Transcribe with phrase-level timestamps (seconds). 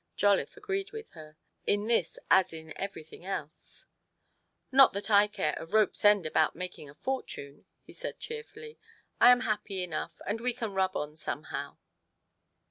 [0.15, 3.85] Jolliffe agreed with her, in this as in every thing else."
[4.71, 8.79] Not that I care a rope's end about making a fortune," he said cheerfully."
[9.21, 11.77] I am happy enough, and we can rub on somehow."